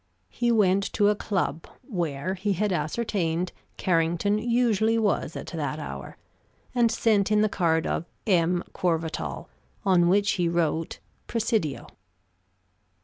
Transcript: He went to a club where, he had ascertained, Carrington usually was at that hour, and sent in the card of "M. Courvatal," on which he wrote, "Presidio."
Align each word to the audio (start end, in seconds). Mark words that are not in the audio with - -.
He 0.31 0.51
went 0.51 0.91
to 0.93 1.09
a 1.09 1.15
club 1.15 1.67
where, 1.87 2.33
he 2.33 2.53
had 2.53 2.73
ascertained, 2.73 3.51
Carrington 3.77 4.39
usually 4.39 4.97
was 4.97 5.35
at 5.35 5.45
that 5.53 5.77
hour, 5.77 6.17
and 6.73 6.89
sent 6.91 7.31
in 7.31 7.41
the 7.41 7.47
card 7.47 7.85
of 7.85 8.05
"M. 8.25 8.63
Courvatal," 8.73 9.47
on 9.85 10.09
which 10.09 10.31
he 10.31 10.49
wrote, 10.49 10.97
"Presidio." 11.27 11.85